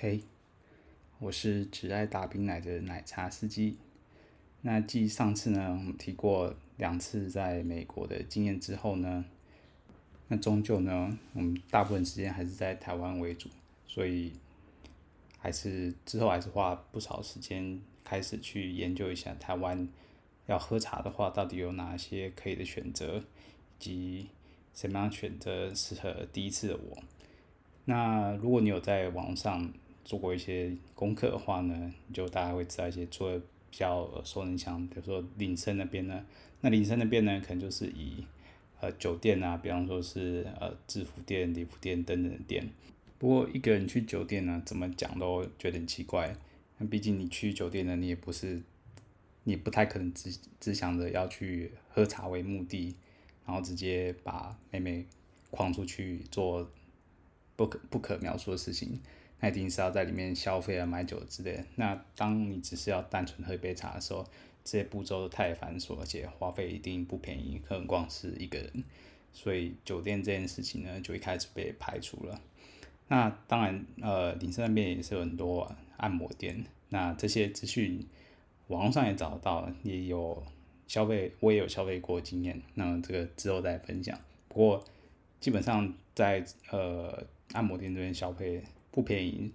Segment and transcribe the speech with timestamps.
[0.00, 0.20] 嘿，
[1.18, 3.76] 我是只爱打冰奶的奶茶司机。
[4.60, 9.24] 那继上次呢，我们提过两次在美国的经验之后呢，
[10.28, 13.48] 那终究呢，我们大部分时间还是在台湾为主，
[13.88, 14.32] 所以
[15.36, 19.88] 还是之后还是花不少时间开始去研究一下台湾
[20.46, 24.28] 要喝茶的话，到底有哪些可以的选择，以及
[24.72, 27.02] 什么样选择适合第一次的我。
[27.86, 29.72] 那如果你有在网上，
[30.08, 33.38] 做过一些功课的话呢，就大家会知道一些做的
[33.70, 36.24] 比较耳熟能详，比如说林森那边呢，
[36.62, 38.24] 那林森那边呢，可能就是以
[38.80, 42.66] 呃酒店啊，比方说是呃制服店、礼服店等等的店。
[43.18, 46.34] 不过一个人去酒店呢，怎么讲都觉得很奇怪。
[46.78, 48.62] 那毕竟你去酒店呢，你也不是，
[49.44, 52.96] 你不太可能只只想着要去喝茶为目的，
[53.44, 55.04] 然后直接把妹妹
[55.50, 56.70] 框出去做
[57.56, 58.98] 不可不可描述的事情。
[59.40, 61.64] 那一定是要在里面消费啊、买酒之类的。
[61.76, 64.24] 那当你只是要单纯喝一杯茶的时候，
[64.64, 68.84] 这些步骤都太繁琐，而且花费一定不便宜，更何况是一个人。
[69.32, 72.40] 所以酒店这件事情呢，就一开始被排除了。
[73.06, 76.64] 那当然，呃，林森那边也是有很多按摩店。
[76.88, 78.04] 那这些资讯
[78.66, 80.42] 网络上也找得到，也有
[80.88, 82.60] 消费，我也有消费过经验。
[82.74, 84.18] 那这个之后再分享。
[84.48, 84.84] 不过
[85.38, 88.64] 基本上在呃按摩店这边消费。
[88.90, 89.52] 不便宜，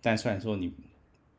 [0.00, 0.72] 但虽然说你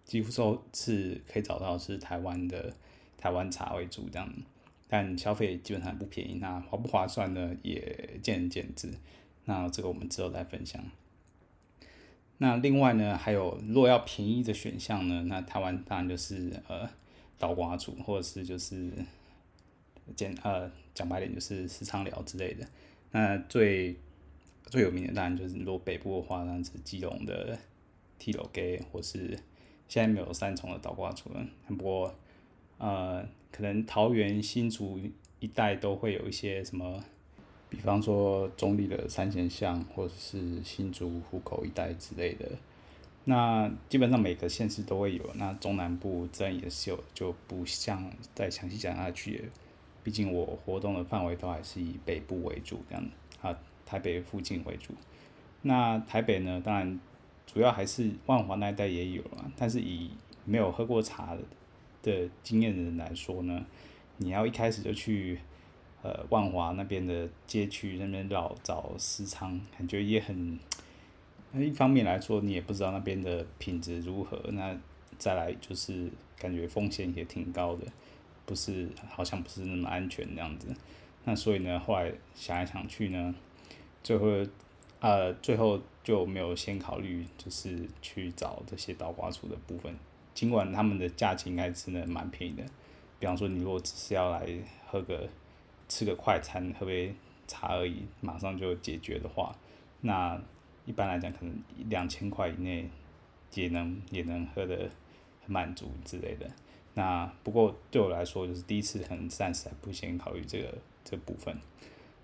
[0.04, 2.74] 几乎说是可以找到是台湾的
[3.18, 4.34] 台湾茶为主这样，
[4.88, 6.36] 但消费基本上不便宜。
[6.36, 7.56] 那划不划算呢？
[7.62, 8.92] 也见仁见智。
[9.46, 10.84] 那这个我们之后再分享。
[12.38, 16.90] 那另外呢，还有如果要便宜的选项呢，那台湾当然就是呃
[17.38, 18.92] 倒挂组，或者是就是
[20.16, 22.68] 简呃讲白点就是私娼寮之类的。
[23.12, 23.98] 那最
[24.70, 27.58] 最有名的当然就是，如果北部的话，那是基隆的
[28.20, 29.38] T 楼 G，或是
[29.88, 31.46] 现在没有三重的倒挂处了。
[31.68, 32.14] 不过，
[32.78, 35.00] 呃，可能桃园新竹
[35.40, 37.04] 一带都会有一些什么，
[37.70, 42.52] 比方说中坜的三贤巷，或者是新竹湖口一带之类的。
[43.24, 45.24] 那基本上每个县市都会有。
[45.36, 49.50] 那中南部自然也是有，就不像再详细讲下去。
[50.04, 53.06] 毕竟我活动的范围都还是以北部为主，这样
[53.42, 53.58] 啊。
[53.88, 54.94] 台北附近为主，
[55.62, 56.62] 那台北呢？
[56.62, 57.00] 当然，
[57.46, 59.50] 主要还是万华那一带也有啊。
[59.56, 60.12] 但是以
[60.44, 61.42] 没有喝过茶的
[62.04, 63.66] 的经验的人来说呢，
[64.18, 65.40] 你要一开始就去
[66.04, 70.60] 呃万华那边的街区那边老找私娼，感觉也很。
[71.54, 74.38] 那一方面来说，你也不知道那边的品质如何。
[74.52, 74.78] 那
[75.18, 77.86] 再来就是感觉风险也挺高的，
[78.46, 80.68] 不是好像不是那么安全那样子。
[81.24, 83.34] 那所以呢，后来想来想去呢。
[84.08, 84.26] 最后，
[85.02, 89.94] 呃，最后就没有先考虑，就是去找这些倒挂处的部分。
[90.34, 92.64] 尽管他们的价钱应该真的蛮便宜的，
[93.20, 94.48] 比方说你如果只是要来
[94.86, 95.28] 喝个、
[95.90, 97.14] 吃个快餐、喝杯
[97.48, 99.54] 茶而已，马上就解决的话，
[100.00, 100.42] 那
[100.86, 102.90] 一般来讲可能两千块以内
[103.56, 104.90] 也能也能喝得
[105.44, 106.50] 很满足之类的。
[106.94, 111.60] 那不过对我来说，就是第一次很暂时还不先考虑这个这部分。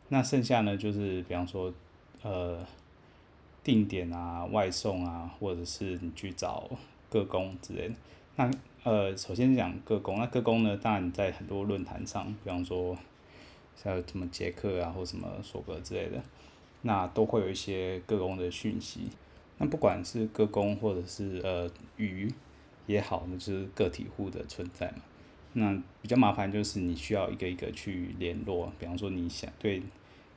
[0.10, 1.74] 那剩下呢，就是比方说，
[2.22, 2.66] 呃，
[3.64, 6.70] 定点啊、外送啊，或者是你去找
[7.10, 7.96] 各工之类的。
[8.36, 8.52] 那
[8.84, 12.98] 呃，首先讲各工，那各工呢，当然你在很多论坛上，比方说
[13.76, 16.22] 像什么杰克啊，或什么索格之类的，
[16.82, 19.08] 那都会有一些各工的讯息。
[19.58, 22.32] 那不管是各工或者是呃鱼
[22.86, 24.98] 也好，那就是个体户的存在嘛。
[25.54, 29.82] 那比较麻烦就是你需要一个一个去联络，比方说你想对。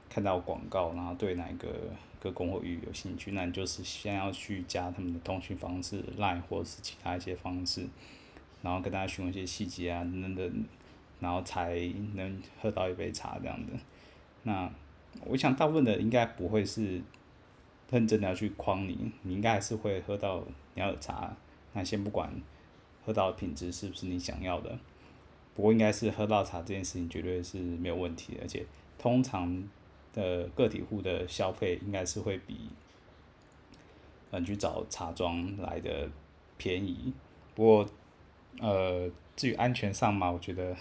[0.09, 1.69] 看到广告，然后对哪个
[2.21, 7.87] 个工或鱼有兴趣，那你就是先要去加他们的通讯方式，Line 或者是其他一些方式，
[8.63, 10.65] 然后跟大家询问一些细节啊等等，
[11.19, 11.77] 然后才
[12.15, 13.73] 能喝到一杯茶这样的。
[14.45, 14.71] 那
[15.25, 17.03] 我想大部分的应该不会是
[17.91, 20.45] 认真的要去诓你，你应该还是会喝到
[20.75, 21.37] 你要的茶。
[21.73, 22.33] 那先不管
[23.05, 24.79] 喝到的品质是不是你想要的，
[25.57, 28.65] 不过应该是喝到茶这件事情绝对是没有问题的，而且
[28.97, 29.69] 通常。
[30.17, 32.71] 的个体户的消费应该是会比，
[34.31, 36.09] 嗯，去找茶庄来的
[36.57, 37.13] 便宜。
[37.55, 37.87] 不过，
[38.61, 40.75] 呃，至于安全上嘛，我觉得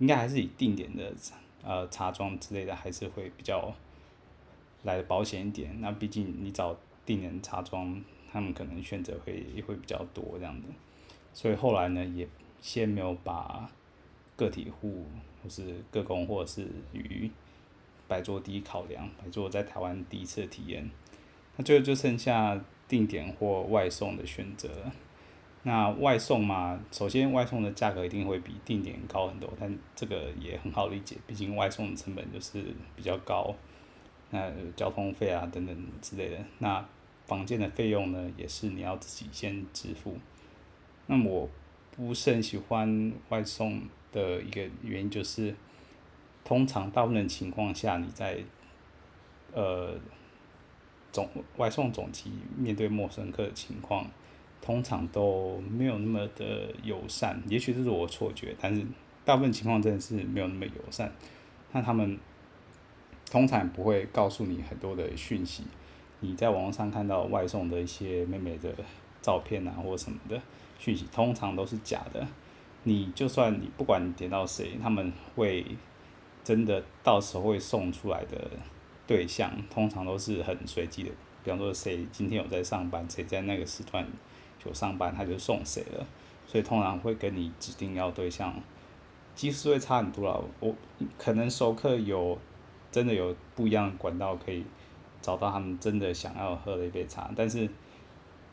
[0.00, 1.14] 应该还是以定点的
[1.62, 3.74] 呃茶庄之类的，还是会比较
[4.82, 5.80] 来的保险一点。
[5.80, 10.68] 那毕竟你找定点茶庄，他们可能选择会会比较多这样的。
[11.32, 12.28] 所以后来呢，也
[12.66, 13.70] 先没有把
[14.34, 15.06] 个体户
[15.40, 17.30] 或是个工或者是鱼。
[18.08, 20.88] 摆做第一考量，摆做在台湾第一次体验。
[21.56, 24.68] 那最后就剩下定点或外送的选择。
[25.64, 32.62] 那外送嘛，首先外送的价格一定会比定点高很多，但这个也很好理解，毕竟外送的成本就是
[32.94, 33.52] 比较高，
[34.30, 36.86] 那交通费啊等等之类的，那
[37.26, 40.16] 房间的费用呢，也是你要自己先支付。
[41.08, 41.48] 那我
[41.96, 43.82] 不是很喜欢外送
[44.12, 45.54] 的一个原因就是，
[46.44, 48.38] 通常大部分情况下你在
[49.52, 49.94] 呃
[51.10, 54.06] 总外送总机面对陌生客的情况。
[54.58, 58.84] 通常都没有那么的友善，也许这是我错觉，但是
[59.24, 61.12] 大部分情况真的是没有那么友善。
[61.70, 62.18] 那他们
[63.30, 65.62] 通常不会告诉你很多的讯息，
[66.18, 68.74] 你在网络上看到外送的一些妹妹的
[69.22, 70.40] 照片啊或什么的
[70.78, 72.26] 讯息，通常都是假的。
[72.84, 75.64] 你就算你不管你点到谁，他们会
[76.44, 78.50] 真的到时候会送出来的
[79.06, 81.10] 对象，通常都是很随机的。
[81.42, 84.06] 比方说谁今天有在上班，谁在那个时段。
[84.64, 86.04] 有上班他就送谁了，
[86.44, 88.52] 所以通常会跟你指定要对象，
[89.32, 90.44] 其实会差很多了。
[90.58, 90.74] 我
[91.16, 92.36] 可能熟客有
[92.90, 94.64] 真的有不一样的管道可以
[95.22, 97.70] 找到他们真的想要喝的一杯茶，但是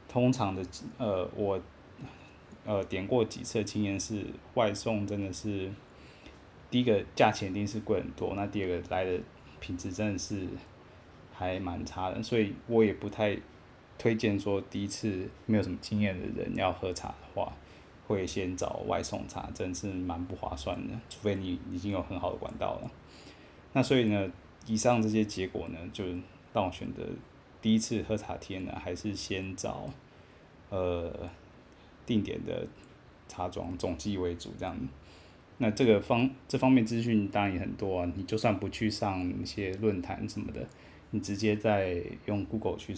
[0.08, 0.64] 通常的
[1.00, 1.60] 呃我
[2.66, 5.72] 呃点过几次经验是外送真的是
[6.70, 9.20] 第一个价钱一定是贵很多，那第二个来的
[9.60, 10.48] 品质真的是
[11.34, 13.38] 还蛮差的，所以我也不太。
[13.96, 17.54] 推荐说，第一次没有什么经验的人要喝茶的话，
[18.08, 20.94] 会先找外送茶，真的是蛮不划算的。
[21.10, 22.92] 除非你已经有很好的管道了。
[23.72, 24.30] 那所以呢，
[24.66, 26.04] 以上这些结果呢，就
[26.54, 27.04] 让我选择
[27.62, 29.88] 第一次喝茶体验呢，还是先找
[30.70, 31.30] 呃
[32.06, 32.68] 定点的
[33.28, 34.78] 茶庄总计为主这样。
[35.58, 40.68] 那这个方这方面资讯当然也很多啊，你就算不去上一些论坛什么的，
[41.12, 42.96] 你直接在用 Google 去。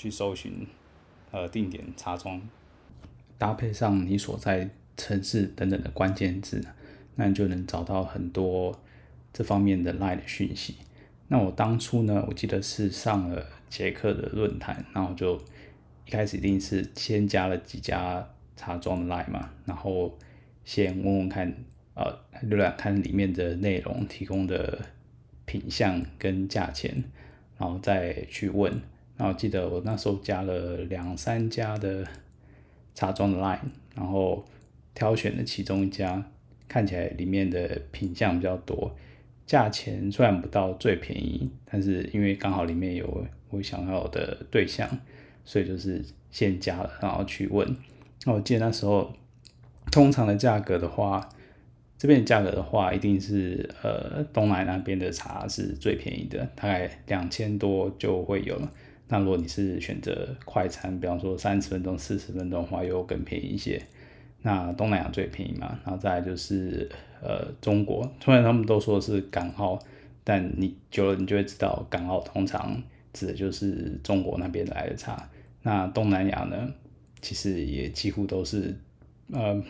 [0.00, 0.64] 去搜寻，
[1.32, 2.40] 呃，定点茶庄，
[3.36, 6.64] 搭配上你所在城市等等的关键字，
[7.16, 8.80] 那你就能找到很多
[9.32, 10.76] 这方面的 LINE 的讯息。
[11.26, 15.36] 那我当初呢，我记得是上了捷克的论坛，然后就
[16.06, 18.24] 一开始一定是先加了几家
[18.58, 20.18] 茶庄的 LINE 嘛，然后
[20.64, 21.54] 先问问看，
[21.94, 22.12] 呃，
[22.42, 24.80] 浏览看里面的内容提供的
[25.46, 27.04] 品相跟价钱，
[27.56, 28.72] 然后再去问。
[29.16, 32.04] 然后记得我那时候加了两三家的
[32.94, 33.58] 茶庄的 line，
[33.94, 34.44] 然后
[34.92, 36.24] 挑选了其中一家，
[36.66, 38.94] 看起来里面的品相比较多，
[39.46, 44.88] 价钱虽然不到最便宜，但是因为刚好里面有我想要的对象，
[45.44, 47.76] 所以就是先加了，然后去问。
[48.28, 49.10] 那我记得那时候
[49.90, 51.26] 通常的价格的话，
[51.96, 58.70] 这边的价格的话，一定是呃东南那边的茶是最便宜的，大概两千多就会有了。
[59.08, 63.82] 那如果你是选择快餐，比方说三十分钟、四十分钟的话，又更便宜一些。
[64.42, 66.86] 那东南亚最便宜嘛，然后再来就是
[67.22, 69.78] 呃中国，虽然他们都说是港澳，
[70.22, 72.82] 但你久了你就会知道，港澳通常
[73.14, 75.26] 指的就是中国那边来的茶。
[75.62, 76.70] 那东南亚呢，
[77.20, 78.76] 其实也几乎都是
[79.32, 79.62] 呃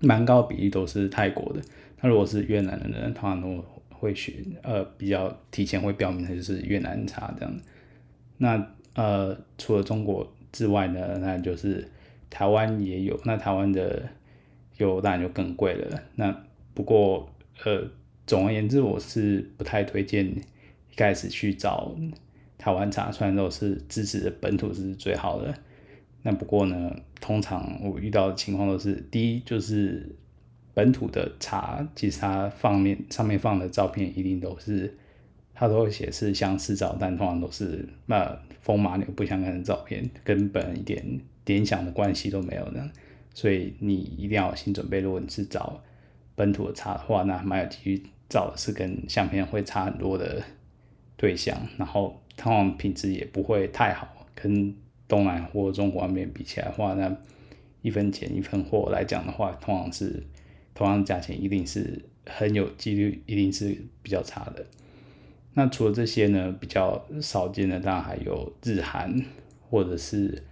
[0.00, 1.60] 蛮高比例都是泰国的。
[2.00, 7.54] 那如果是越南的人，通常都会选呃比较提前会标明的就是越南茶这样。
[8.38, 11.86] 那呃，除了中国之外呢，那就是
[12.30, 13.20] 台湾也有。
[13.24, 14.02] 那台湾的
[14.78, 16.02] 有当然就更贵了。
[16.14, 17.30] 那不过
[17.64, 17.86] 呃，
[18.26, 21.94] 总而言之，我是不太推荐一开始去找
[22.56, 25.54] 台湾茶，虽然都是支持的本土是最好的。
[26.22, 30.14] 那不过呢，通常我遇到的情况都是，第一就是
[30.74, 34.96] 本土的茶，其实它放面上面放的照片一定都是。
[35.52, 42.90] 它都会写是相似照，但通常都是那风马牛不相干的照片，根本一点联想的关系都没有的。
[43.34, 45.82] 所以你一定要有心准备，如果你是找
[46.34, 50.42] 本土的茶的话，那蛮有机率找的是跟相片会差很多的
[51.18, 54.74] 对象，然后通常品质也不会太好，跟
[55.10, 57.14] 东南或中国那边比起来的话，那
[57.82, 60.22] 一分钱一分货来讲的话，通常是
[60.72, 64.64] 同样价钱一定是很有几率一定是比较差的。
[65.54, 69.20] 那除了这些呢，比较少见的当然还有日韩，
[69.68, 70.44] 或者是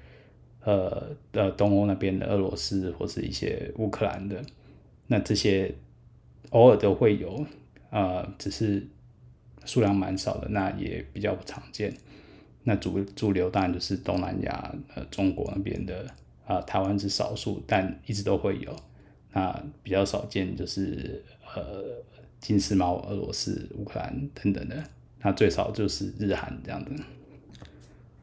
[0.65, 4.43] 呃呃东欧那边的俄罗斯或是一些乌克兰的，
[5.07, 5.73] 那这些
[6.51, 7.47] 偶尔都会有，
[7.91, 8.85] 呃，只是
[9.65, 11.95] 数量蛮少的，那也比较不常见。
[12.69, 16.07] 那主主流当然就是东南亚呃中国那边的，
[16.47, 18.77] 啊、台湾是少数，但一直都会有。
[19.33, 22.07] 那比较少见就是呃。
[22.41, 24.85] 金丝猫、俄罗斯、乌克兰等等的，
[25.23, 26.93] 那最少就是日韩这样子。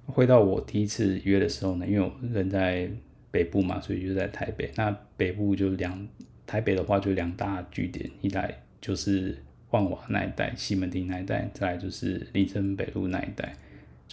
[0.06, 2.90] 回到我第一次约的时候呢，因为我人在
[3.30, 4.72] 北部嘛，所以就在台北。
[4.78, 6.08] 那北部就两，
[6.48, 9.38] 台北的话就两大据点，一来就是
[9.72, 13.54] 万华那一带、西门町那一带，再来就是林森北路那一带，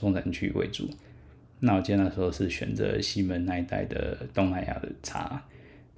[0.02, 0.90] 中产区为主。
[1.60, 5.40] 那我记得那时候是选择西门那一带的东南亚的茶，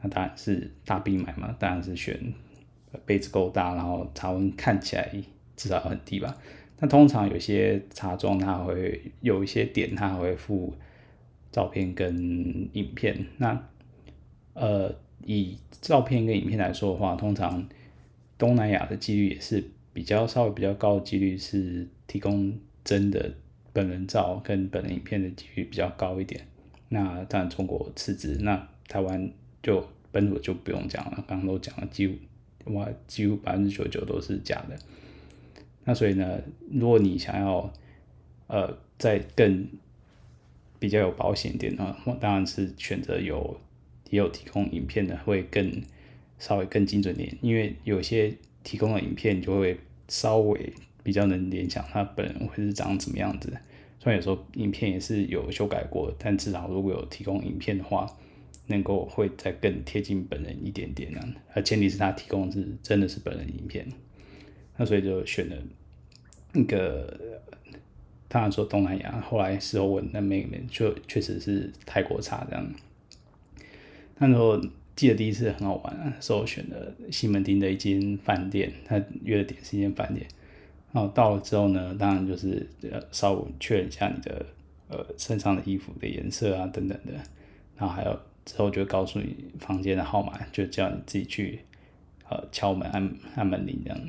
[0.02, 2.20] 那当然是大冰买嘛，当然是选
[3.06, 5.10] 杯子够大，然后茶温看起来
[5.56, 6.36] 至少很低吧。
[6.80, 10.74] 那通常有些茶庄它会有一些点，它会附
[11.50, 13.24] 照片跟影片。
[13.38, 13.58] 那
[14.52, 14.94] 呃，
[15.24, 17.66] 以照片跟影片来说的话，通常
[18.36, 22.52] 东南亚的几率也是比较稍微比较高的几率是提供
[22.84, 23.32] 真的。
[23.74, 26.46] 本人照跟本人影片的几率比较高一点，
[26.90, 29.28] 那当然中国次之，那台湾
[29.60, 32.14] 就本土就不用讲了，刚刚都讲了，几乎
[32.72, 34.78] 哇几乎百分之九十九都是假的。
[35.84, 36.40] 那所以呢，
[36.70, 37.72] 如果你想要
[38.46, 39.66] 呃再更
[40.78, 43.60] 比较有保险点呢，我当然是选择有
[44.10, 45.82] 也有提供影片的会更
[46.38, 50.72] 稍微更精准点，因为有些提供的影片就会稍微。
[51.04, 53.48] 比较能联想他本人会是长什么样子，
[54.00, 58.10] 虽然有时候影片也是有修改过，但至少如果有提供影片的话，
[58.66, 61.20] 能够会再更贴近本人一点点呢。
[61.52, 63.86] 而前提是他提供是真的是本人影片，
[64.76, 65.56] 那所以就选了
[66.54, 67.20] 一个，
[68.26, 72.74] 当然说东南亚，后来事后问那妹妹就确实是泰国茶这样。
[74.16, 74.58] 那时候
[74.96, 80.26] 记得第一次很好玩啊，所以选了西门町的一间饭店，他约的点是一间饭店。
[80.94, 84.46] 然后到了之后呢，当然就是呃稍微确认一下你的
[84.88, 87.12] 呃身上的衣服的颜色啊等等的，
[87.76, 91.58] 然后还有之后就告诉你房间的号码，就叫你自己去
[92.28, 94.00] 呃敲门按按门铃这样。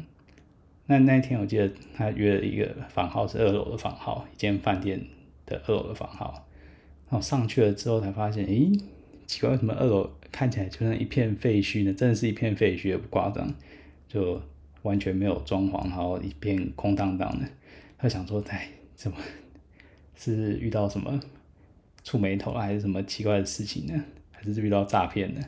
[0.85, 5.03] 那那一天我记得他约了一个房号是二楼的房号，一间饭店
[5.47, 6.47] 的二楼的房号。
[7.09, 8.71] 然后上去了之后才发现，诶，
[9.25, 11.91] 奇怪，为什么二楼看起来就像一片废墟呢？
[11.91, 13.51] 真的是一片废墟，也不夸张，
[14.07, 14.39] 就。
[14.85, 17.47] 完全没有装潢，然后一片空荡荡的。
[17.97, 19.17] 他想说，哎，怎么
[20.15, 21.19] 是遇到什么
[22.03, 24.05] 触霉头还是什么奇怪的事情呢？
[24.31, 25.41] 还是遇到诈骗呢？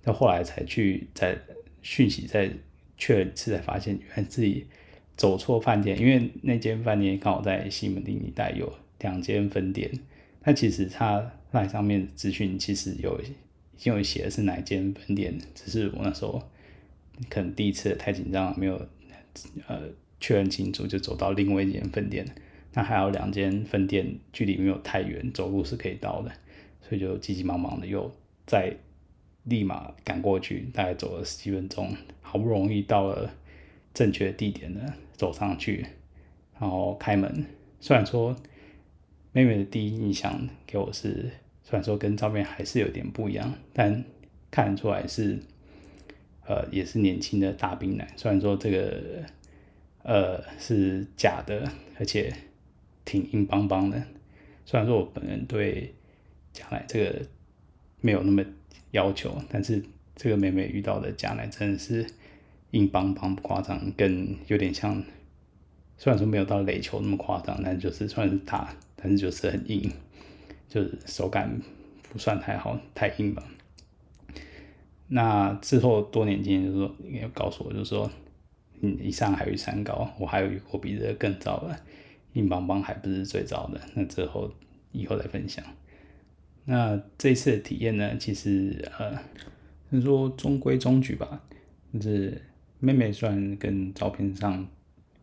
[0.00, 1.36] 到后来才去在
[1.82, 2.48] 讯息再
[2.96, 4.64] 确认一次，才发现原来自己
[5.16, 5.98] 走错饭店。
[5.98, 9.90] 因为那间饭店刚好在西门町一带有两间分店，
[10.40, 13.24] 但其实他那上面资讯其实有已
[13.76, 16.40] 经有写的是哪间分店，只是我那时候。
[17.28, 18.88] 可能第一次太紧张，没有
[19.66, 19.80] 呃
[20.18, 22.26] 确认清楚，就走到另外一间分店。
[22.74, 26.32] 那还有两间分店距离没有太远，走路是可以到的，
[26.80, 28.10] 所以就急急忙忙的又
[28.46, 28.74] 再
[29.44, 33.30] 立马赶过去，大概走了十几分钟，好不容易到了
[33.92, 34.80] 正确的地点呢，
[35.14, 35.86] 走上去，
[36.58, 37.44] 然后开门。
[37.78, 38.34] 虽然说
[39.32, 41.30] 妹妹的第一印象给我是，
[41.62, 44.02] 虽然说跟照片还是有点不一样，但
[44.50, 45.38] 看得出来是。
[46.52, 49.24] 呃，也是年轻的大兵奶，虽然说这个
[50.02, 51.66] 呃是假的，
[51.98, 52.30] 而且
[53.06, 54.02] 挺硬邦邦的。
[54.66, 55.94] 虽然说我本人对
[56.52, 57.22] 假奶这个
[58.02, 58.44] 没有那么
[58.90, 59.82] 要求，但是
[60.14, 62.06] 这个妹妹遇到的假奶真的是
[62.72, 65.02] 硬邦邦不夸张，更有点像，
[65.96, 69.90] 虽然说没有到垒球那么夸张，但就是算是大，但是就是很硬，
[70.68, 71.58] 就是手感
[72.10, 73.42] 不算太好，太硬吧。
[75.14, 78.10] 那之后多年经验就是说，应该告诉我，就是说，
[78.80, 81.78] 嗯，一山还有一山高，我还有一个比这个更糟的，
[82.32, 83.78] 硬邦邦还不是最糟的。
[83.94, 84.50] 那之后
[84.92, 85.62] 以后再分享。
[86.64, 89.18] 那这次的体验呢，其实呃，
[89.90, 91.42] 就说中规中矩吧。
[91.92, 92.40] 就是
[92.78, 94.66] 妹妹虽然跟照片上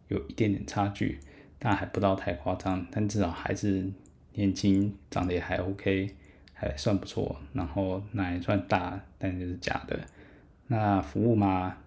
[0.10, 1.17] 有一点点差距，
[1.58, 3.89] 但还不到太夸张，但至少还是
[4.34, 6.12] 年轻，长得也还 OK。
[6.62, 9.98] 还算不错，然后奶算大，但就是假的。
[10.68, 11.78] 那服务嘛，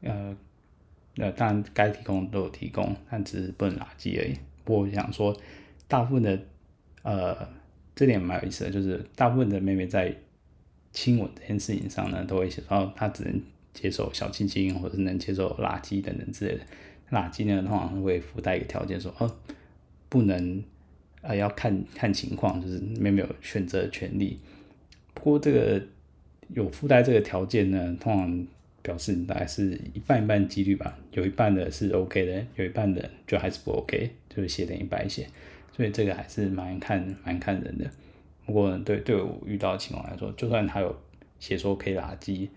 [0.00, 0.34] 呃，
[1.16, 4.34] 呃，当然该提供都有提供，但只是不能垃圾而已。
[4.64, 5.36] 不过我想说，
[5.86, 6.40] 大部分的，
[7.02, 7.46] 呃，
[7.94, 10.16] 这点蛮有意思的，就是大部分的妹妹在
[10.92, 13.42] 亲吻这件事情上呢，都会写到她只能
[13.74, 16.64] 接受小亲亲，或者是能接受垃圾等等之类的。
[17.10, 19.36] 垃圾呢，通常会附带一个条件说，哦，
[20.08, 20.64] 不能。
[21.22, 24.38] 啊，要看看情况，就是妹妹有选择权利。
[25.12, 25.82] 不过这个
[26.54, 28.46] 有附带这个条件呢，通常
[28.80, 35.28] 表示你大概是一半一半几率吧，有一半的是 OK 的，有一半的就还是不 OK，就是写等于白写。
[35.76, 37.90] 所以这个还是蛮看蛮看人的。
[38.46, 40.98] 不过对对我遇到的情况来说，就算他有
[41.38, 42.48] 写说可以垃圾，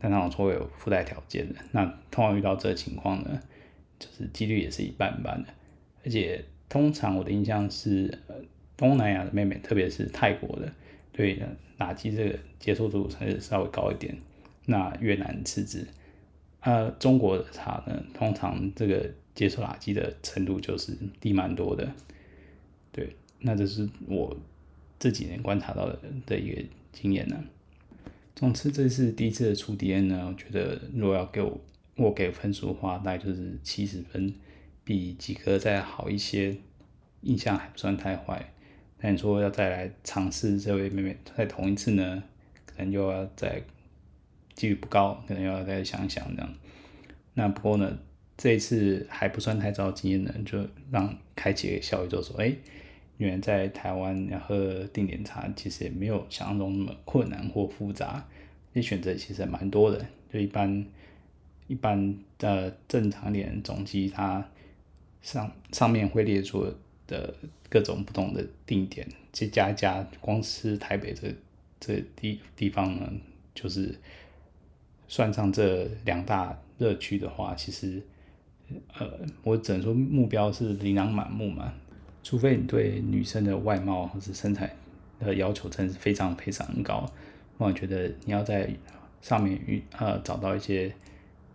[0.00, 1.60] 但他会有附带条件的。
[1.70, 3.40] 那通常遇到这个情况呢，
[4.00, 5.48] 就是几率也是一半一半的，
[6.04, 6.44] 而且。
[6.70, 8.36] 通常我的印象是，呃，
[8.76, 10.72] 东南亚的妹妹，特别是泰国的，
[11.12, 11.36] 对
[11.78, 14.16] 垃圾这个接受度还是稍微高一点。
[14.66, 15.84] 那越南次之，
[16.60, 21.92] 呃，中国的茶呢，通常这个接受垃圾的程度就是低蛮多的。
[22.92, 24.36] 对，那这是我
[24.98, 26.62] 这几年观察到的的一个
[26.92, 27.36] 经验呢。
[28.36, 31.60] 总之，这次第一次的初体验呢，我觉得如果要给我
[31.96, 34.32] 我给分数的话，大概就是七十分，
[34.90, 36.56] 比及格再好一些，
[37.20, 38.52] 印象还不算太坏。
[38.98, 42.24] 但你说要再来尝试这位妹妹再同一次呢，
[42.66, 43.62] 可能又要再
[44.54, 46.54] 几率不高，可能要再想想这样。
[47.34, 47.98] 那不过呢，
[48.36, 52.52] 这一次还不算太糟经验呢，就让开启个小宇宙说，哎。
[53.18, 58.26] 原来在台湾要喝定点茶，其实也没有想象中那么困难或复杂，
[58.72, 60.06] 这选择其实蛮多的。
[60.32, 60.86] 就一般
[61.66, 64.48] 一般的正常点总机，它
[65.22, 66.66] 上上面会列出
[67.06, 67.34] 的
[67.68, 71.34] 各种不同的定点，这加一加，光是台北这
[71.78, 73.10] 这地地方呢，
[73.54, 73.94] 就是
[75.08, 78.02] 算上这两大热区的话，其实
[78.98, 79.08] 呃，
[79.42, 81.72] 我只能说目标是琳琅满目嘛。
[82.22, 84.76] 除非你对女生的外貌或者身材
[85.18, 87.10] 的要求真是非常非常高，
[87.56, 88.70] 我觉得你要在
[89.22, 90.94] 上面遇呃找到一些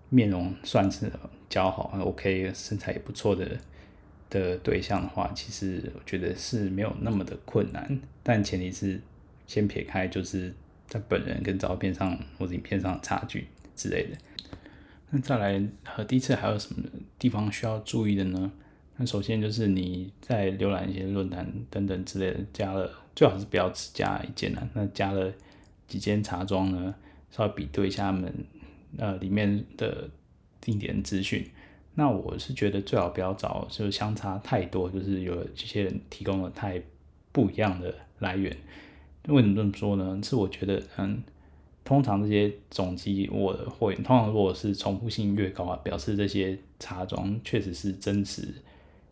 [0.10, 1.12] 面容算是
[1.56, 3.58] 较好、OK、身材也不错的
[4.30, 8.00] 的对象的话，其实我觉得是没有那么的困难。
[8.22, 9.02] 但前提是
[9.48, 10.54] 先撇开就是
[10.88, 14.18] 在本人跟照片上或者影片上的差距之类的。
[15.12, 16.84] 那再来和第一次还有什么
[17.18, 18.52] 地方需要注意的呢？
[18.98, 24.68] 那首先就是你在浏览一些论坛等等之类的，加了最好是不要只加一间啊。
[24.74, 25.32] 那加了
[25.88, 26.96] 几间茶庄呢，
[27.30, 28.34] 稍微比对一下他们
[28.98, 30.10] 呃里面的
[30.65, 31.48] 定点资讯。
[31.93, 36.81] 那我是觉得最好不要找，就是相差太多，就是有这些人提供了太
[37.31, 38.51] 不一样的来源。
[39.27, 40.19] 为什么这么说呢？
[40.22, 41.24] 是我觉得嗯，
[41.84, 48.56] 通常这些总机我会，通常如果是重复性越高啊，表示这些茶庄确实是真实。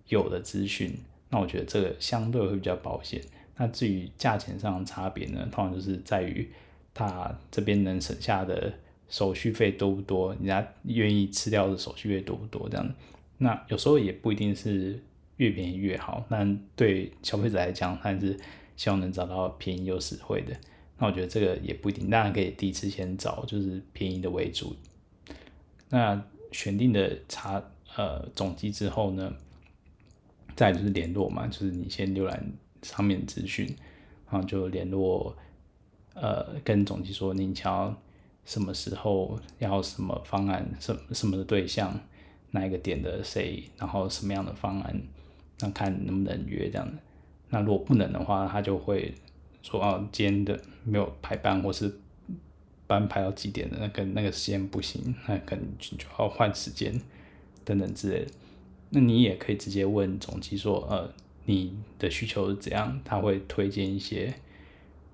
[0.10, 0.94] 有的资讯，
[1.30, 3.22] 那我觉得这个相对会比较保险。
[3.56, 6.50] 那至于价钱上的差别呢，通常就是在于
[6.94, 8.74] 他这边能省下的
[9.14, 12.96] 手续费多不多，人家愿意吃掉的手续费多不多这样。
[13.38, 15.00] 那有时候也不一定是
[15.38, 18.36] 越便宜越好，但对消费者来讲，还是
[18.76, 20.58] 希望能找到便宜又实惠的。
[20.98, 24.76] 那我觉得这个也不一定，当然可以第一次先找就是便宜的为主。
[25.90, 26.20] 那
[26.52, 27.64] 选定的茶
[27.96, 29.32] 呃总机之后呢，
[30.56, 33.68] 再就是联络嘛，就是你先浏览上面资讯，
[34.32, 35.38] 然后就联络，
[36.16, 37.96] 呃，跟总机说你想要
[38.46, 42.00] 什么时候要什么方案，什什么的对象，
[42.52, 45.02] 哪一个点的谁，然后什么样的方案，
[45.60, 46.94] 那看能不能约这样的。
[47.50, 49.14] 那如果不能的话，他就会
[49.62, 52.00] 说哦，今天的没有排班，或是
[52.86, 57.00] 班排到几点的，那个那个时间不行，那可能就要换时间
[57.64, 58.32] 等等之类的。
[58.90, 61.12] 那你也可以直接问总机说，呃，
[61.46, 63.00] 你的需求是怎样？
[63.06, 64.34] 他会推荐一些，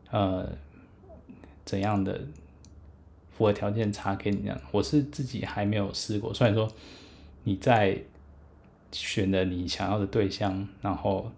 [0.10, 0.52] 呃，
[1.64, 2.22] 怎样的
[3.40, 4.62] 符合条件茶给你这样。
[4.70, 6.70] 我是自己还没有试过，虽然说
[7.46, 7.98] 你在
[8.92, 11.32] 选了你想要的对象，然后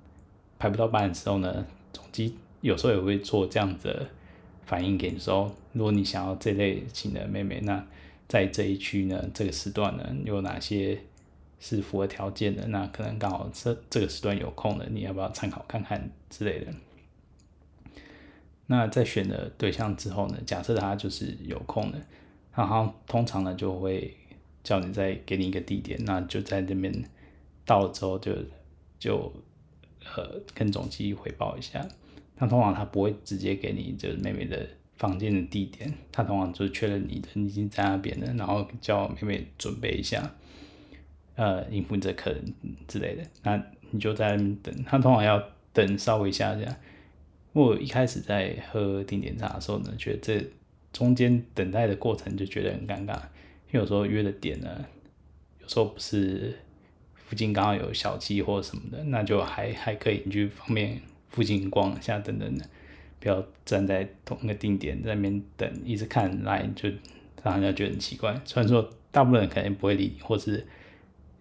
[0.58, 4.08] 排不到班的时候呢，总机有时候也会做这样子的
[4.66, 7.86] 反应给你说，如果你想要这类型的妹妹，那
[8.28, 10.98] 在这一区呢，这个时段呢，有哪些？
[11.64, 16.74] 是符合条件的，那可能刚好这这个时段有空的，你要不要参考看看之类的？
[18.72, 22.00] 那在选了对象之后呢，假设他就是有空的，
[22.56, 24.16] 然后通常呢就会
[24.64, 27.04] 叫你再给你一个地点，那就在这边
[27.66, 28.34] 到了之后就
[28.98, 29.34] 就
[30.16, 31.86] 呃跟总机回报一下。
[32.38, 40.32] 那通常他不会直接给你就是妹妹的房间的地点，他通常就是确认你的你已经在那边了，然后叫妹妹准备一下。
[41.36, 42.54] 呃，应付你这客人
[42.88, 44.84] 之类的，那你就在那边等。
[44.86, 45.42] 他通常要
[45.74, 46.76] 等稍微一下这样
[47.54, 50.46] 我一开始在喝定点茶的时候呢，觉得这
[50.94, 54.86] 中间等待的过程就觉得很尴尬，因为有时候约的点呢，
[55.60, 56.58] 有时候不是
[57.14, 62.66] 附近刚好有小七或什么的，那就还还可以，你去方便附近逛一下等等的，
[63.20, 66.90] 不要站在同一个定点在那边等，一直看来就
[67.44, 68.40] 让人家觉得很奇怪。
[68.46, 70.66] 虽然说大部分人可能不会理你，或是。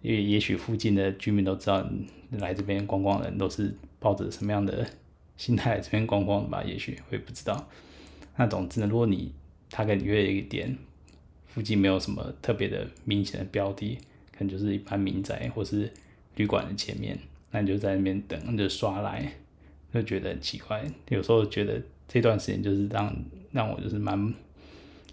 [0.03, 1.87] 因为也许附近的居民都知道，
[2.31, 4.83] 来这边观光的人都是抱着什么样的
[5.41, 6.61] 心态这边观光的吧？
[6.69, 7.67] 也许会不知道。
[8.35, 9.33] 那总之呢，如果你
[9.71, 10.77] 他跟你约一个点，
[11.47, 13.97] 附近没有什么特别的明显的标的，
[14.31, 15.91] 可能就是一般民宅或是
[16.35, 17.17] 旅馆的前面，
[17.49, 19.33] 那你就在那边等，就刷来。
[19.91, 20.85] 就觉得很奇怪。
[21.09, 23.13] 有时候觉得这段时间就是让
[23.51, 24.33] 让我就是蛮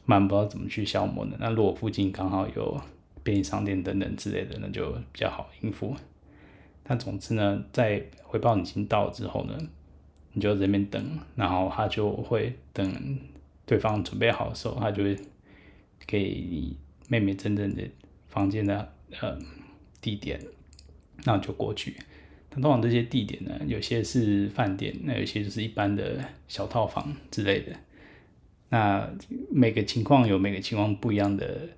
[0.04, 1.32] 蛮不知道怎么去消磨的。
[1.40, 2.80] 那如果附近刚好有
[3.24, 5.96] 便利商店等等之类的，那就比较好应付。
[6.84, 9.58] 但总之呢，在回报你已经到之后呢，
[10.38, 13.18] 你就在这边等，然后他就会等
[13.66, 15.18] 对方准备好的时候，他就会
[16.06, 16.76] 给你
[17.08, 17.82] 妹妹真正的
[18.28, 19.36] 房间的呃
[20.00, 20.40] 地点，
[21.24, 21.96] 那就过去。
[22.50, 27.72] 通常这些地点呢，有些是饭店，那有些就是一般的小套房之类的。
[28.70, 29.10] 那
[29.50, 31.68] 每个情况有每个情况不一样的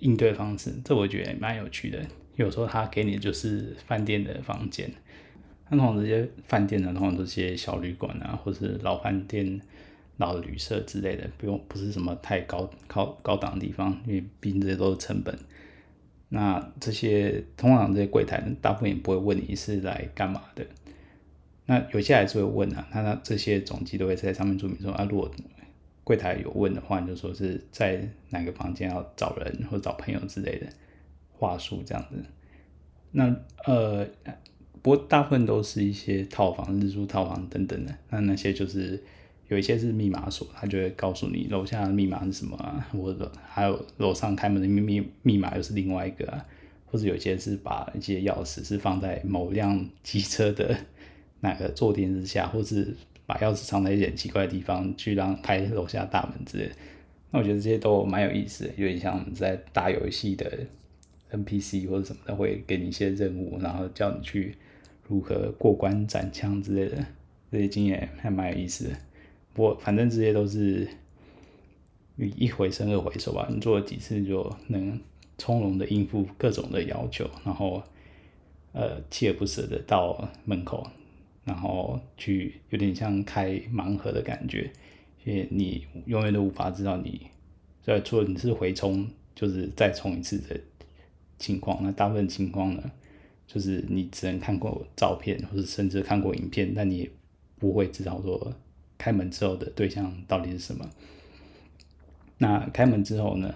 [0.00, 2.04] 应对方式，这我觉得蛮有趣的。
[2.36, 4.90] 有时候他给你就是饭店的房间，
[5.76, 9.60] 通常这些饭店呢，通常这些小旅馆啊，或是老饭店、
[10.16, 15.38] 老旅社之类的，不用不是什么太高高高档的地方，因为毕竟这些都是成本。
[16.28, 20.66] 那这些通常这些柜台呢，大部分也不会问你是来干嘛的。
[21.66, 25.30] 那有些还是会问啊，那他这些总机都会在上面注明说啊，如果
[26.02, 30.66] 柜台有问的话，就说是在哪个房间要找人或找朋友之类的。
[31.36, 32.24] 话术这样子，
[33.10, 34.06] 那呃，
[34.84, 37.94] 不过大部分都是一些套房、日租套房等等的。
[38.10, 39.02] 那那些就是
[39.48, 46.38] 有一些是密码锁，他就会告诉你楼下的密码是什么啊，或者还有楼上开门的密密密码又是另外一个，
[46.84, 50.76] 或者有些是把一些钥匙是放在某辆机车的
[51.40, 52.94] 哪个坐垫之下，或是
[53.24, 56.70] 把钥匙藏在一些奇怪的地方，去让开楼下大门之类。
[57.30, 60.46] 那我觉得这些都蛮有意思的，有点像在打游戏的。
[61.32, 64.54] NPC 或者什么的会给你一些任务，然后叫你去
[65.08, 67.04] 如何过关斩将之类的，
[67.50, 68.96] 这些经验还蛮有意思的。
[69.52, 70.88] 不过反正这些都是
[72.16, 75.00] 你一回生二回熟吧，你做了几次就能
[75.38, 77.82] 从容的应付各种的要求，然后
[78.72, 80.86] 呃锲而不舍的到门口，
[81.44, 84.70] 然后去有点像开盲盒的感觉，
[85.24, 87.28] 因为你永远都无法知道你
[87.82, 90.60] 在除了你是回冲，就是再冲一次的。
[91.36, 92.92] 情况，那大部分情况呢，
[93.46, 97.10] 就是你只能看过照片，或者甚至看过影片，但你也
[97.58, 98.52] 不会知道说
[98.98, 100.88] 开门之后的对象到底是什么。
[102.38, 103.54] 那开门之后呢，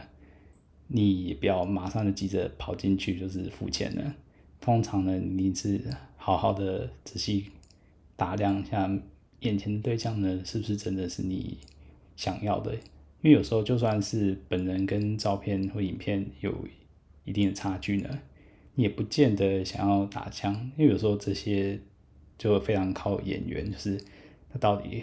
[0.87, 4.15] 你也不要马上就急着跑进去，就是付钱了。
[4.61, 5.81] 通常呢，你是
[6.17, 7.47] 好好的仔细
[8.17, 8.91] 打量一下
[9.41, 11.59] 眼前的对象呢，是不是真的是你
[12.17, 12.75] 想要的？
[13.23, 16.55] 因为有时候就算是本人跟照片或影片有。
[17.25, 18.09] 一定的差距呢，
[18.79, 21.81] 也不见得想要打枪，因为有时候这些
[22.39, 24.01] 就非常靠眼缘，就是
[24.49, 25.03] 他到底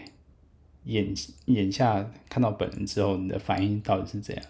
[0.85, 1.13] 眼
[1.47, 4.45] 眼下看到本人之后，你的反应到底是怎样？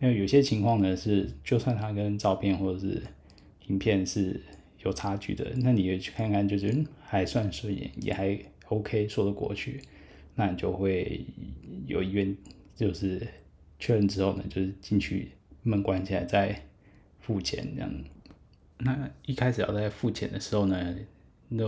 [0.00, 3.02] 因为有些情况呢是，就算他跟照片或者是
[3.66, 4.40] 影片是
[4.82, 9.82] 有差距的，那你也去看看，就是还算顺眼，也还 OK，说得过去，
[10.36, 11.26] 那你就会
[11.86, 12.34] 有意愿，
[12.74, 13.28] 就是
[13.78, 16.58] 确认之后呢，就是进去门关起来再。
[17.26, 17.90] 付钱这样，
[18.78, 20.94] 那一开始要在付钱的时候呢，
[21.48, 21.64] 那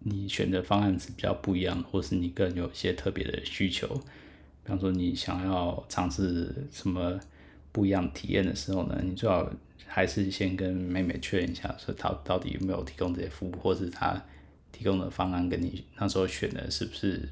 [0.00, 3.86] 你选的方案是比较不一样，或是你个人有一些特别的需求，
[4.62, 7.18] 比方说你想要尝试什么
[7.70, 9.50] 不一样体验的时候呢，你最好
[9.86, 14.22] 还是先跟妹妹确认一下，说他到底有没有提供这些服务，或是他
[14.72, 17.28] 提供的方案跟你那时候选的是不是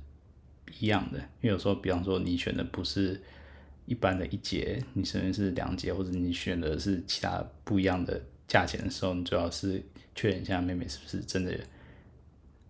[0.79, 1.19] 一样的？
[1.41, 3.21] 因为有时候，比方说你选的不是。
[3.87, 9.81] 一般的一节，你甚至是两节，或者你选的是其他不一样的价钱的时候，你最好是
[10.17, 11.57] 确认一下妹妹是不是真的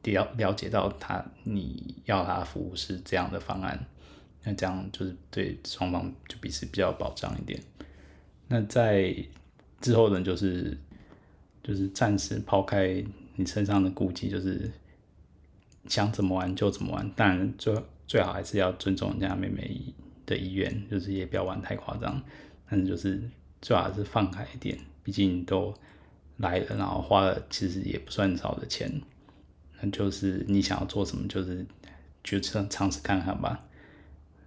[0.02, 3.86] 了了解到她你要她服务是这样的方案，
[4.44, 7.58] 那这样就是对双方就彼此比较有保障一点。
[8.48, 9.16] 那在
[9.80, 10.76] 之后呢，就是
[11.62, 13.02] 就是暂时抛开
[13.36, 14.70] 你身上的顾忌，就是
[15.86, 17.74] 想怎么玩就怎么玩，当然最
[18.06, 19.80] 最好还是要尊重人家妹妹
[20.26, 22.22] 的意愿，就是也不要玩太夸张，
[22.68, 23.22] 但是就是
[23.62, 25.74] 最好是放开一点，毕竟都
[26.38, 29.00] 来了，然后花了其实也不算少的钱，
[29.80, 31.66] 那就是你想要做什么，就是
[32.22, 33.66] 就尝尝试看看吧，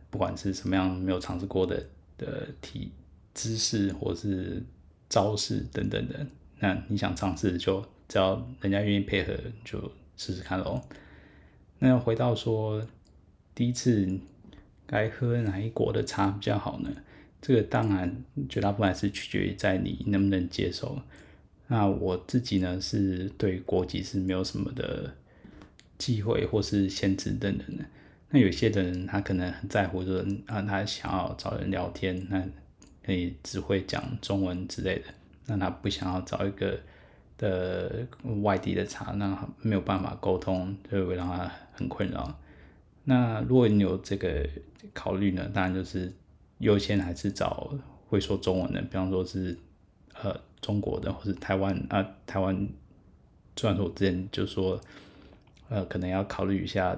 [0.10, 1.86] 不管是什么样没有尝试过的
[2.18, 2.92] 的体
[3.34, 4.64] 姿势或是
[5.10, 6.26] 招式等等的，
[6.60, 10.82] 那你想尝试就只要人家愿意配合，就试试看喽。
[11.80, 12.86] 那回到说
[13.56, 14.20] 第一次。
[14.86, 16.92] 该喝哪一国的茶比较好呢？
[17.46, 20.98] 这个当然绝大部分是取决于在你能不能接受。
[21.68, 25.14] 那我自己呢，是对国籍是没有什么的
[25.98, 27.84] 忌讳或是限制等等的。
[28.30, 32.42] 那有些的人他可能很在乎，说啊，他想要找人聊天，那
[33.06, 35.06] 可以只会讲中文之类的。
[35.48, 36.80] 那他不想要找一个
[37.38, 38.08] 的
[38.42, 42.40] 外地的茶，那没有办法沟通，就会让他很困扰。
[43.04, 44.48] 那如果你有这个
[44.94, 46.10] 考虑呢，当然就是
[46.64, 47.72] 优先还是找
[48.08, 49.58] 会说中文的，比方说是
[50.22, 52.68] 呃中国的或是台湾啊，台湾。
[53.56, 54.82] 虽然说我之前就说，
[55.70, 56.98] 呃，可能要考虑一下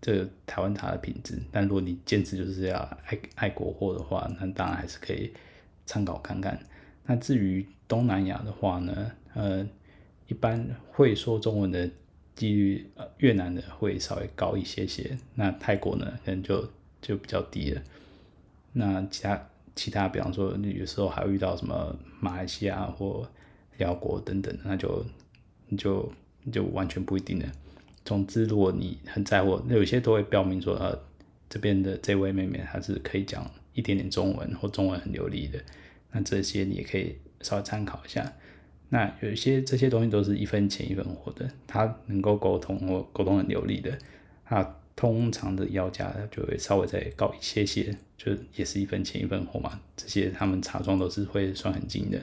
[0.00, 5.32] 这台湾茶的品质，但如果你坚持就是要爱爱国货的话，那当然还是可以
[5.86, 6.58] 参考看看。
[7.06, 9.64] 那至于东南亚的话呢，呃，
[10.26, 11.88] 一般会说中文的
[12.34, 16.68] 几率，呃，越南的会稍微高一些些，那泰国呢，可能就
[17.00, 17.80] 就比较低了。
[18.78, 23.28] 那其他其他，比方说有时候还会遇到什么马来西亚或
[23.76, 25.04] 辽国等等，那就。
[25.76, 26.10] 就
[26.50, 27.46] 就完全不一定了。
[28.02, 30.98] 总之，如果你很在乎，那有些都会标明说，呃，
[31.50, 35.62] 这边的这位妹妹她是可以讲一点点中文或中文很流利的，
[36.10, 38.32] 那这些你也可以稍微参考一下。
[38.88, 43.98] 那有一些这些东西都是一分钱一分货的，他能够沟通或沟通很流利的，
[44.46, 49.80] 他通常的要价就会稍微再高一些些，就也是一分钱一分货嘛。
[49.96, 52.20] 这些他们茶庄都是会算很精的。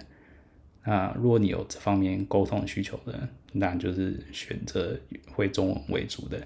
[0.84, 5.00] 那如果你有这方面沟通需求的，那就是选择
[5.32, 6.38] 会中文为主的。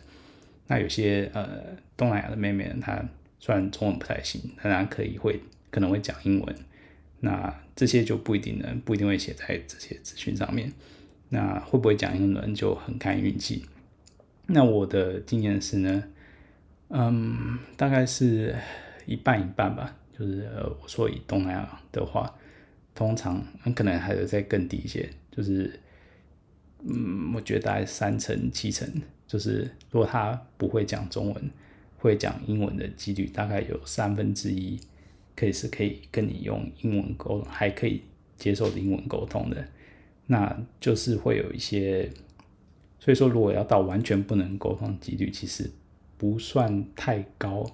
[0.67, 1.63] 那有些呃
[1.97, 3.03] 东南亚的妹妹，她
[3.39, 6.55] 虽然中文不太行，当然可以会可能会讲英文。
[7.21, 10.71] 那这些就不一定呢，不一定会写在这些资讯上面。
[11.29, 13.65] 那会不会讲英文就很看运气。
[14.45, 16.03] 那我的经验是呢，
[16.89, 18.56] 嗯，大概是
[19.06, 19.95] 一半一半吧。
[20.17, 22.36] 就是呃，我说以东南亚的话。
[22.95, 23.41] 通常
[23.73, 25.80] 可能还有再更低一些，就是，
[26.84, 28.86] 嗯，我觉得大概三成七成，
[29.25, 31.49] 就是如果他不会讲中文，
[31.97, 34.78] 会讲英文的几率大概有三分之一，
[35.34, 38.02] 可以是可以跟你用英文沟，还可以
[38.36, 39.65] 接受的英文沟通的，
[40.25, 42.12] 那就是会有一些，
[42.99, 45.71] 所以说如果要到完全不能沟通，几率其实
[46.19, 47.65] 不算太高，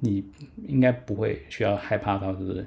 [0.00, 0.24] 你
[0.66, 2.64] 应该不会需要害怕到就是。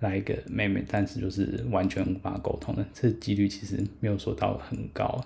[0.00, 5.18] 来一个妹妹，但是就是完全无法沟通的，这几率其实没有说到很高，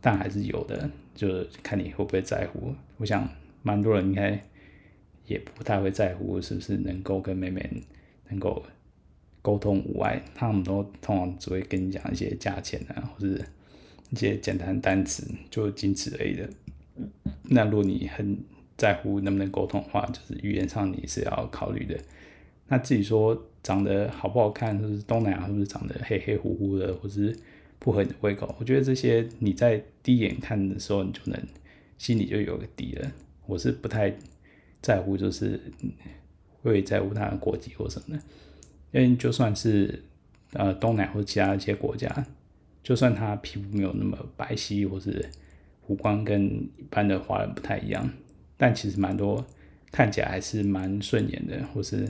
[0.00, 2.72] 但还是有的，就是看你会不会在乎。
[2.96, 3.28] 我想
[3.62, 4.40] 蛮多人应该
[5.26, 7.68] 也不太会在乎是不是能够跟妹妹
[8.30, 8.64] 能够
[9.42, 13.44] 沟通无碍，他们都通常只会跟你讲一些价钱啊，或者
[14.12, 16.48] 一些简单的单词，就仅此而已的。
[17.42, 18.38] 那如果你很
[18.76, 21.98] 在乎能不能沟通的话，就是语言上你是要考虑的。
[22.68, 27.36] 那自己说长得好不好看，就是东南亚是不是长得黑黑乎乎的，或是
[27.78, 28.54] 不合你的胃口？
[28.58, 31.40] 我觉得这些你在第一眼看的时候，你就能
[31.96, 33.12] 心里就有个底了。
[33.46, 34.12] 我是不太
[34.82, 35.60] 在乎，就是
[36.62, 38.22] 会在乎他的国籍或什么的，
[38.90, 40.02] 因为就算是
[40.52, 42.26] 呃东南亚或其他一些国家，
[42.82, 45.24] 就算他皮肤没有那么白皙，或是
[45.86, 46.44] 五官跟
[46.76, 48.10] 一般的华人不太一样，
[48.56, 49.44] 但其实蛮多
[49.90, 52.08] 看起来还是蛮顺眼的，或是。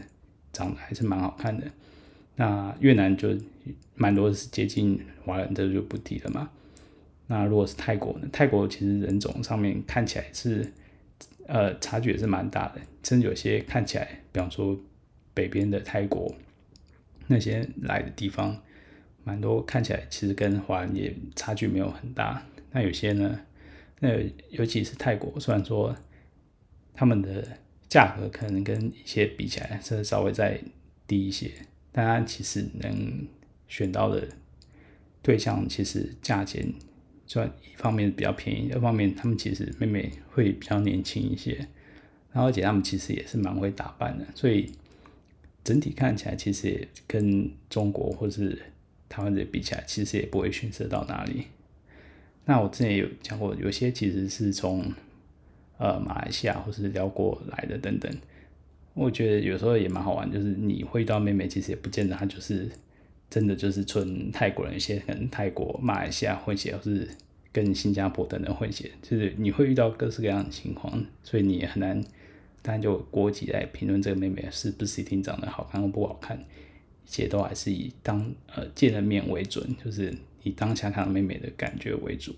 [0.53, 1.67] 长得还是蛮好看的，
[2.37, 3.37] 那越南就
[3.95, 6.49] 蛮多是接近华人，这就不提了嘛。
[7.27, 8.29] 那如果是泰国呢？
[8.33, 10.73] 泰国其实人种上面看起来是，
[11.47, 14.81] 呃，差距也是蛮大的，甚至有些看起来，比方说
[15.35, 16.35] 北边的泰国
[17.27, 18.57] 那些来的地方，
[19.25, 22.43] 蛮多看起来其实跟华人也差距没有很大。
[22.73, 23.39] 那有些呢，
[24.01, 24.09] 那
[24.49, 25.95] 尤其是泰国，虽然说
[26.97, 27.47] 他们的。
[27.89, 30.61] 价格可能跟一些比起来是稍微再
[31.07, 31.53] 低一些，
[31.93, 33.25] 但它其实能
[33.69, 34.27] 选到的
[35.23, 36.67] 对象其实价钱
[37.29, 41.55] 算一方面比较便宜，二方面他们其实妹妹会比较年轻一些，
[42.33, 44.73] 然后而且他们其实也是蛮会打扮的，所以
[45.63, 48.61] 整体看起来其实也跟中国或是
[49.09, 51.45] 台湾人比起来，其实也不会逊色到哪里。
[52.47, 54.93] 那我之前有讲过，有些其实是从。
[55.79, 58.11] 呃，马来西亚或是寮国来的等等，
[58.95, 62.67] 我觉得有时候也蛮好玩，就是你会遇到妹妹，其实也不见得她就是
[63.29, 67.07] 真的就是纯泰国人，一些可能泰国、马来西亚混血，或是
[67.53, 72.03] 跟新加坡等等混血，就是你会遇到各式各样的情况，所以你也很难
[72.63, 82.35] 单就国籍来评论这个妹妹是不是一定长得好看或不好看，一切都还是以当呃见了面为准，就是以当下看到妹妹的感觉为主。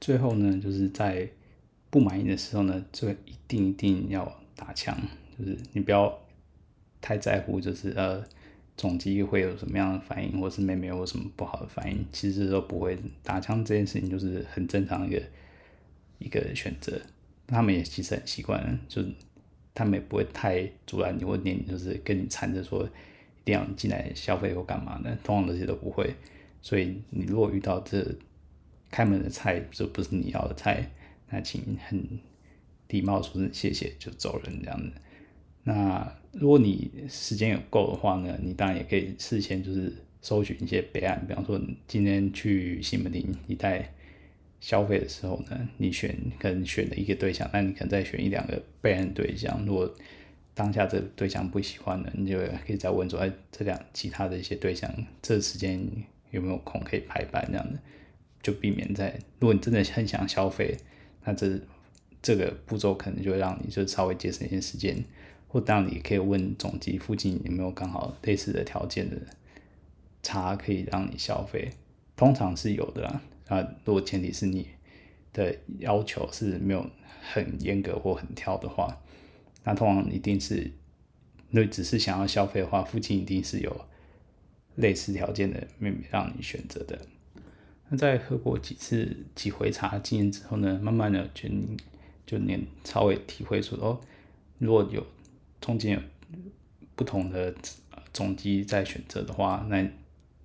[0.00, 1.28] 最后呢，就是在。
[1.94, 4.98] 不满意的时候呢，就一定一定要打枪，
[5.38, 6.12] 就是你不要
[7.00, 8.20] 太在乎，就是呃
[8.76, 12.98] 总机会有什么样的反应，或是妹妹有什么不好的反应，其实都不会。
[13.22, 15.22] 打枪这件事情就是很正常的一个
[16.18, 17.00] 一个选择，
[17.46, 19.00] 他们也其实很习惯，就
[19.72, 26.12] 他们也不会太阻拦你或念，就是跟你缠着说一定要进来消费或干嘛的，通常这些都不会。
[26.60, 28.04] 所以你如果遇到这
[28.90, 30.90] 开门的菜就不是你要的菜，
[31.30, 32.06] 那请很
[32.88, 34.92] 礼貌说声谢谢就走人这样子。
[35.62, 43.92] 那如果你时间有够的话呢，你当然也可以事先就是搜寻一些备案，比方说你今天去西门町一带
[44.60, 49.64] 消费的时候呢，你选可能选了一个对象，那你可能再选一两个备案对象。
[49.66, 49.92] 如果
[50.54, 54.88] 当下这对象不喜欢的，你就可以再问说，哎，这两其他的一些对象，
[55.20, 55.84] 这时间
[56.30, 57.78] 有没有空可以排班这样的，
[58.42, 60.76] 就避免在如果你真的很想消费，
[61.24, 61.60] 那这
[62.22, 65.04] 这个步骤可能就会让你就稍微节省一些时间。
[65.48, 69.16] 或当然你可以问总机附近有没有刚好类似的条件的
[70.20, 71.70] 茶可以让你消费，
[72.16, 73.22] 通常是有的啦。
[73.46, 74.66] 啊，如果前提是你
[75.32, 76.84] 的要求是没有
[77.22, 79.00] 很严格或很挑的话，
[79.62, 80.72] 那通常一定是，
[81.50, 83.86] 如果只是想要消费的话，附近一定是有
[84.74, 86.98] 类似条件的妹妹让你选择的。
[87.88, 91.48] 那在喝过几次几回茶经验之后呢，慢慢的就
[92.26, 94.00] 就你稍微体会出哦，
[94.58, 95.04] 如果有。
[95.60, 96.00] 中间有
[96.94, 97.54] 不同的
[98.12, 99.82] 总机在选择的话，那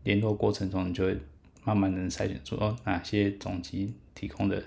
[0.06, 1.18] 联络过程中你就会
[1.66, 4.64] 慢慢的筛选出哦，哪些总机提供的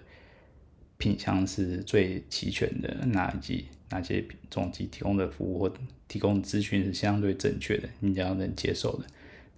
[0.99, 5.73] 品相是最齐全的，哪几哪些总机提供的服务或
[6.07, 9.07] 提供资讯是相对正确的，你只要能接受的，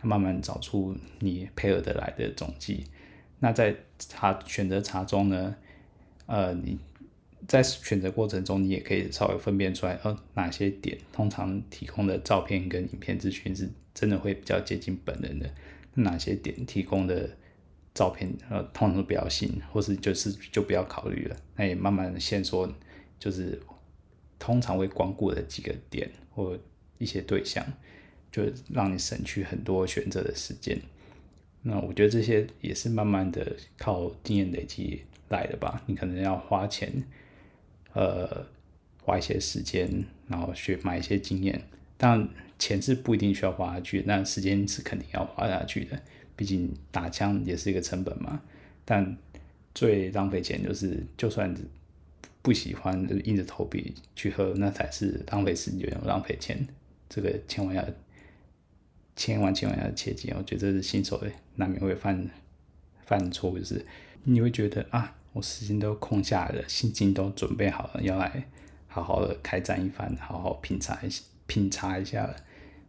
[0.00, 2.84] 那慢慢找出你配合得来的总机。
[3.44, 5.54] 那在查选择查中呢，
[6.24, 6.78] 呃，你。
[7.46, 15.50] 在选择过程中，你也可以稍微分辨出来，哦，哪些点通常提供的照片跟影片资讯是真的会比较接近本人的，
[15.92, 17.28] 哪些点提供的
[17.92, 21.36] 照片，呃，通常都比较新，或是就是就不要考虑了。
[21.54, 22.66] 那也慢慢的线索，
[23.18, 23.60] 就是
[24.38, 26.58] 通常会光顾的几个点或
[26.96, 27.62] 一些对象，
[28.32, 30.80] 就让你省去很多选择的时间。
[31.64, 35.82] 那我觉得这些也是慢慢的靠经验累积来的吧。
[35.86, 37.02] 你可能要花钱。
[37.94, 38.44] 呃，
[39.04, 41.62] 花一些时间，然后学买一些经验。
[41.96, 45.96] 但，钱是不一定需要花下去，那时间是肯定要花下去的。
[46.34, 48.42] 毕竟打枪也是一个成本嘛。
[48.84, 49.16] 但
[49.72, 51.54] 最浪费钱就是，就算
[52.42, 56.66] 不喜欢，就硬着头皮去喝，那才是浪费时间、浪费钱。
[57.08, 57.84] 这个千万要，
[59.16, 60.32] 千万千万要切记。
[60.36, 62.28] 我觉得这是新手的难免会犯
[63.04, 63.84] 犯错，就是
[64.24, 65.16] 你会觉得啊。
[65.34, 68.46] 我时间都空下来了，心情都准备好了，要来
[68.86, 71.08] 好好的开战一番，好好品茶一
[71.48, 72.36] 品茶一下了，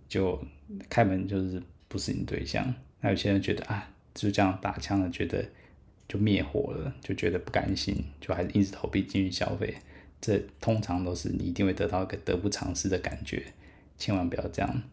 [0.07, 0.39] 就
[0.87, 2.71] 开门就是不是你对象。
[3.01, 5.43] 那有些人觉得啊，就这样打枪了，觉得
[6.07, 9.73] 就灭火了，就觉得不甘心，就还是硬着头皮进去消费。
[10.21, 13.43] 这通常都是你一定会得到一个得不偿失的感觉，
[13.97, 14.83] 千万不要这样。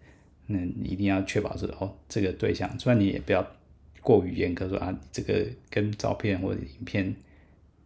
[0.52, 3.44] 那你一定要确保是哦，这个对象，虽然你也不要
[4.00, 7.14] 过于严格说啊，这个跟照片或者影片。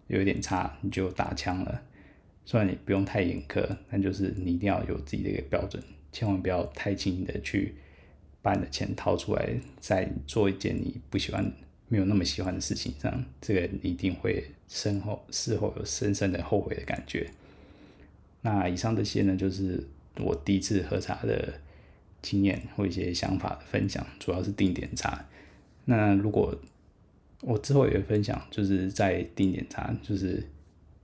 [0.09, 1.83] 有一点差，你就打枪了。
[2.45, 7.75] 虽然你不用太严苛，但就是你一定要有自己的一个标准，千万不要太轻易的去
[8.41, 11.53] 把你的钱掏出来，再做一件你不喜欢、
[11.89, 17.29] 没有那么喜欢的事情上，这个你一定会身后事后有深深的后悔的感觉。
[18.43, 19.83] 那以上这些呢，就是
[20.21, 21.53] 我第一次喝茶的
[22.27, 25.25] 经验或一些想法的分享，主要是定点茶。
[25.85, 26.53] 那如果
[27.43, 30.43] 我之后也会分享，就是在定点茶，就是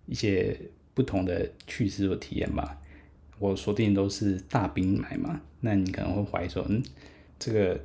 [0.06, 0.58] 一些
[0.94, 2.76] 不同的趣事和体验吧。
[3.38, 6.82] 我锁定都是大冰奶嘛，那你可能会怀疑说，嗯，
[7.38, 7.80] 这个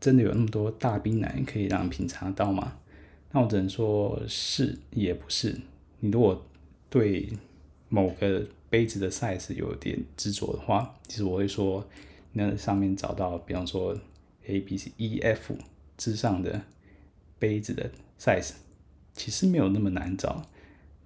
[0.00, 2.78] 真的有那么多大冰奶可以让品茶到吗？
[3.32, 5.54] 那我只能说是也不是。
[6.00, 6.46] 你如果
[6.88, 7.28] 对
[7.90, 11.86] 某个杯子的 size 有点执着的话，其实我会说，
[12.38, 13.94] 那上面找到，比方说
[14.46, 15.54] A、B、C、E、F
[15.98, 16.62] 之上的。
[17.40, 18.50] 杯子的 size
[19.12, 20.44] 其实没有那么难找，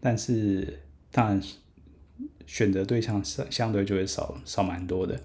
[0.01, 1.43] 但是当然
[2.47, 5.21] 选择对象相相对就会少少蛮多的。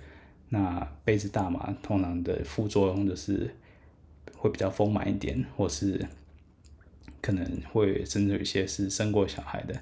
[0.50, 3.56] 那杯子大嘛，通常的副作用就是
[4.36, 6.06] 会比较丰满一点，或是
[7.22, 9.82] 可能会甚至有一些是生过小孩的，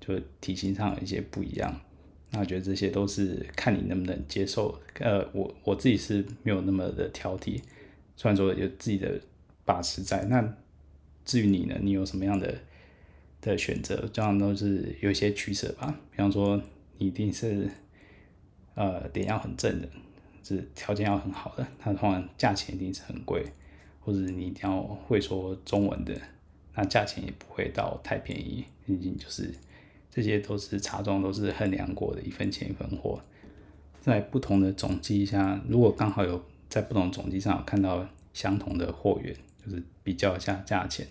[0.00, 1.78] 就体型上有一些不一样。
[2.32, 4.80] 那我觉得这些都是看你能不能接受。
[4.98, 7.60] 呃，我我自己是没有那么的挑剔，
[8.16, 9.20] 虽然说有自己的
[9.64, 10.56] 把持在那。
[11.24, 12.52] 至于你呢，你有什么样的
[13.40, 14.08] 的选择？
[14.12, 15.94] 这样都是有一些取舍吧。
[16.10, 16.60] 比方说，
[16.98, 17.70] 你一定是
[18.74, 19.88] 呃点要很正的，
[20.42, 23.44] 是条件要很好的，那通常价钱一定是很贵，
[24.00, 26.20] 或者你一定要会说中文的，
[26.74, 28.64] 那价钱也不会到太便宜。
[28.84, 29.54] 毕竟就是
[30.12, 33.20] 这些都是茶庄都是衡量过的，一分钱一分货。
[34.00, 39.34] 在不同的总机下，如果刚好有在不同总机上有看到相同的货源。
[39.64, 41.06] 就是比较一下价钱，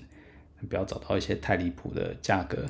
[0.67, 2.65] 不要找到一些太离谱的价格，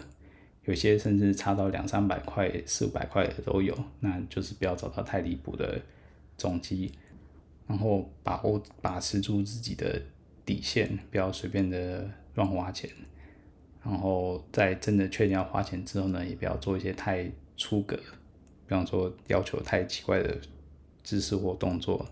[0.66, 5.82] 有些甚至差到两三百块、四五百块的都有，那就是不要找到太离谱的
[6.38, 6.92] 总机，
[7.66, 10.00] 然后把握把持住自己的
[10.46, 12.88] 底线，不要随便的乱花钱。
[13.84, 17.28] 然后在真的确定要花钱之后呢，也不要做一些太
[17.58, 20.38] 出格，比方说要求太奇怪的
[21.04, 22.06] 姿势或动作，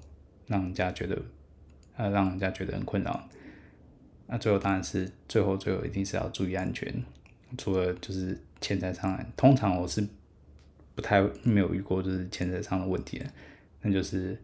[0.48, 1.22] 让人家觉得，
[1.96, 3.30] 呃，让人家觉得很困扰。
[4.26, 6.92] 那最后当然是最后最后一定是要注意安全。
[7.56, 10.04] 除了就是钱财上，通常我是
[10.96, 13.26] 不太没有遇过就是钱财上的问题的，
[13.82, 14.36] 那就是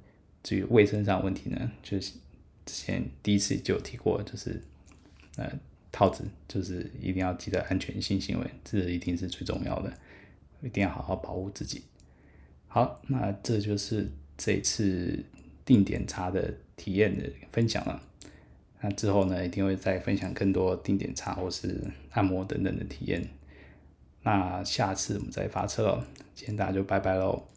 [0.44, 2.14] 至于卫生上的问题呢，就是
[2.66, 4.62] 之前第一次就有提过，就是
[5.38, 5.52] 呃。
[5.96, 9.94] 套子就是一定要记得安全性行为，这一定是最重要的，
[10.62, 11.84] 一定要好好保护自己。
[12.68, 15.24] 好，那这就是这次
[15.64, 17.24] 定点茶的体验的
[17.54, 18.02] 分享了。
[18.82, 21.82] 那之后呢，一定会再分享更多定点茶或是
[22.12, 23.26] 按摩等等的体验。
[24.24, 27.55] 那下次我们再发车了，今天大家就拜拜喽。